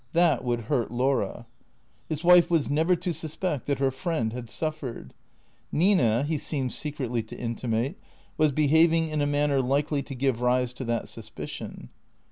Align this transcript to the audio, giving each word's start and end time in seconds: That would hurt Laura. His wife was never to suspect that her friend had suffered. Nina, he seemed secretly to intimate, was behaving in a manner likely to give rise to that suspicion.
That 0.13 0.43
would 0.43 0.61
hurt 0.61 0.89
Laura. 0.89 1.45
His 2.09 2.23
wife 2.23 2.49
was 2.49 2.71
never 2.71 2.95
to 2.95 3.13
suspect 3.13 3.67
that 3.67 3.77
her 3.77 3.91
friend 3.91 4.33
had 4.33 4.49
suffered. 4.49 5.13
Nina, 5.71 6.23
he 6.23 6.39
seemed 6.39 6.73
secretly 6.73 7.21
to 7.21 7.37
intimate, 7.37 7.97
was 8.35 8.51
behaving 8.51 9.09
in 9.09 9.21
a 9.21 9.27
manner 9.27 9.61
likely 9.61 10.01
to 10.01 10.15
give 10.15 10.41
rise 10.41 10.73
to 10.73 10.83
that 10.85 11.07
suspicion. 11.07 11.89